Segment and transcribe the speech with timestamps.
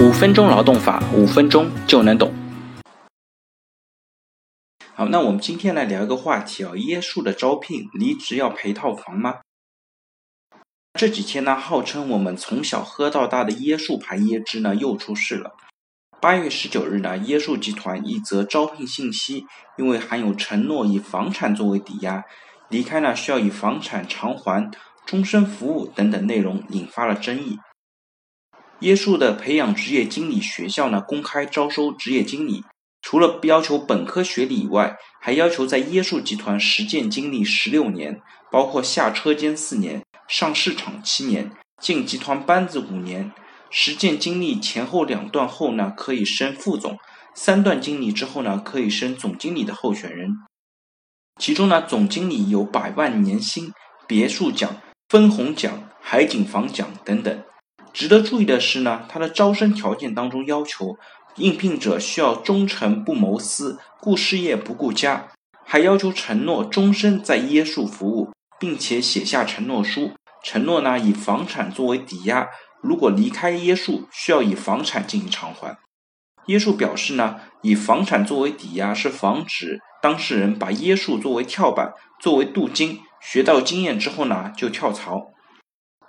[0.00, 2.32] 五分钟劳动法，五分钟就能懂。
[4.94, 9.36] 好，那我们今天来聊一个话题啊，椰树的招聘，离职要赔套房吗？
[10.98, 15.54] 这几天呢，号称我们从小喝到大的椰树牌椰汁呢，又出事了。
[16.20, 19.46] 八月十九日呢，椰树集团一则招聘信息，
[19.78, 22.24] 因为含有承诺以房产作为抵押，
[22.68, 24.70] 离开呢需要以房产偿还、
[25.06, 27.58] 终身服务等等内容，引发了争议。
[28.80, 32.64] 椰树的培养职业经理学校呢，公开招收职业经理，
[33.00, 40.02] 除了要求本科学历以外，还要求在椰树集团实践经历十六年，包括下车间四年。
[40.26, 43.30] 上市场七年，进集团班子五年，
[43.70, 46.96] 实践经历前后两段后呢，可以升副总；
[47.34, 50.30] 三段经历之后呢，可以升总经理的候选人。
[51.38, 53.70] 其中呢，总经理有百万年薪、
[54.06, 57.42] 别墅奖、分红奖、海景房奖等等。
[57.94, 60.98] 值得注意的是呢，他的招生条件当中要求，
[61.36, 65.28] 应聘者需要忠诚不谋私，顾事业不顾家，
[65.64, 68.34] 还要求承诺终身在椰树服务。
[68.56, 72.48] 并且写下承诺书，承诺呢以房产作为抵押，
[72.80, 75.76] 如果离开椰树，需要以房产进行偿还。
[76.46, 81.92] 椰树表示呢，以房产作为抵押是防止当事人把椰树作为跳板，
[82.22, 85.33] 作为镀金，学到经验之后呢就跳槽。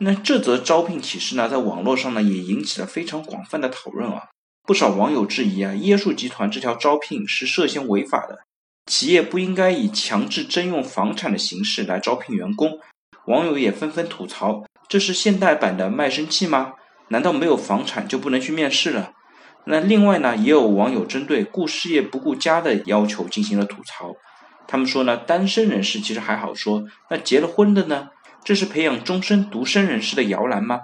[0.00, 4.24] 那这则招聘启事呢，在网络上呢也引起了非常广泛的讨论啊，
[4.64, 8.40] 不少网友质疑啊，椰树集团这条招聘是涉嫌违法的。
[8.86, 12.78] 企业不应该以强制征用房产的形式来招聘员工，
[13.26, 16.72] 网友也纷纷吐槽：这是现代版的卖身契吗？
[17.08, 19.12] 难道没有房产就不能去面试了？
[19.66, 24.14] 那另外呢，也有网友针对顾事业不顾家的要求进行了吐槽。
[24.66, 28.08] 他们说呢，单身人士其实还好说，那结了婚的呢？
[28.44, 30.80] 这是培养终身独身人士的摇篮吗？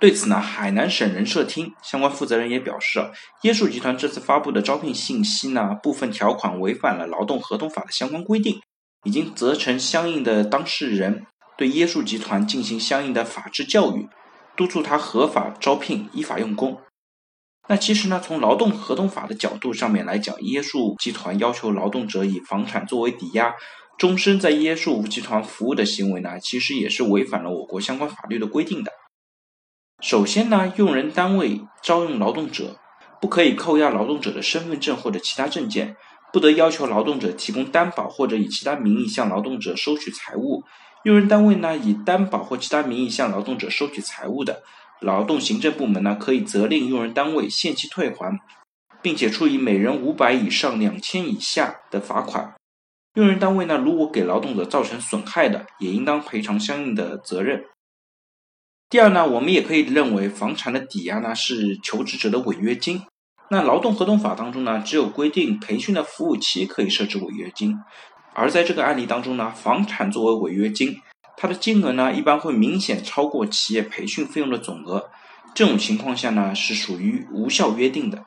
[0.00, 3.10] 对此呢，海南省人社厅相关负责人也表示，
[3.42, 8.60] 椰树集团这次发布的招聘信息呢，部分条款违反了劳动合同法的相关规定，
[9.04, 11.26] 已经责成相应的当事人
[11.56, 14.08] 对椰树集团进行相应的法制教育，
[14.56, 16.80] 督促他合法招聘、依法用工。
[17.68, 23.54] 那其实呢，从劳动合同法的角度上面来讲，椰树集团要求劳动者以房产作为抵押，
[24.00, 28.90] 终身在椰树集团服务的行为呢，其实也是违反了我国相关法律的规定的。
[30.00, 32.78] 首先呢，用人单位招用劳动者，
[33.20, 35.96] 不可以扣押劳动者的身份证或者其他证件，
[36.32, 40.64] 不得要求劳动者提供担保或者以其他名义向劳动者收取财物。
[41.04, 44.62] 用人单位呢，以担保或其他名义向劳动者收取财物的，
[45.00, 48.40] 劳动行政部门呢，可以责令用人单位限期退还，
[49.02, 52.54] 并且处以每人五百以上两千以下的罚款。
[53.14, 57.64] 用人单位呢，如果给劳动者造成损害的，也应当赔偿相应的责任。
[58.88, 63.02] 第二呢，我们也可以认为房产的抵押呢是求职者的违约金。
[63.50, 67.76] 那劳动合同法当中呢，只有规定培训的服务期可以设置违约金，
[68.32, 71.00] 而在这个案例当中呢，房产作为违约金，
[71.36, 75.10] 它的金额呢一般会明显超过企业培训费用的总额，
[75.52, 78.24] 这种情况下呢是属于无效约定的。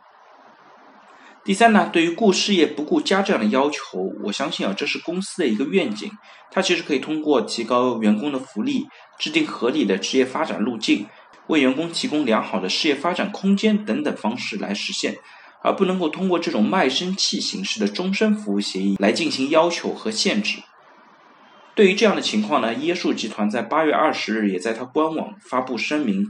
[1.45, 6.09] 第三呢，对于顾事业不顾家这样的要求，我相信啊，这是公司的一个愿景。
[6.49, 8.87] 它其实可以通过提高员工的福利，
[9.19, 11.05] 制定合理的职业发展路径，
[11.47, 15.17] 为员工提供良好的事业发展空间等等方式来实现，
[15.61, 20.59] 而不能够通过这种卖身契形式的终身服务协议来进行要求和限制。
[21.75, 26.25] 对于这样的情况呢，椰树集团在八月二十日也在它官网发布声明。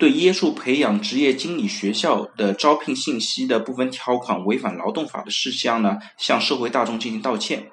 [0.00, 7.70] 对椰树培养职业经理学校的招聘信息的部分条款违反劳动法的事项呢，向社会大众进行道歉。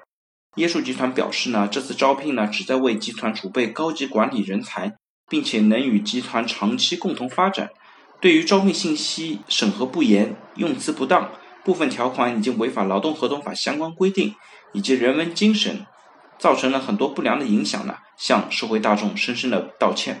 [0.56, 4.92] 椰树集团表示呢，这次招聘呢，旨在为集团储备高级管理人才，
[5.30, 7.70] 并且能与集团长期共同发展。
[8.20, 11.30] 对于招聘信息审核不严、用词不当、
[11.64, 14.34] 部分条款已经违反劳动合同法相关规定
[14.74, 15.86] 以及人文精神，
[16.38, 20.20] 造成了很多不良的影响呢，向社会大众深深的道歉。